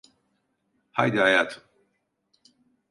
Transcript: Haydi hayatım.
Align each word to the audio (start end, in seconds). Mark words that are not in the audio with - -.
Haydi 0.91 1.19
hayatım. 1.19 1.63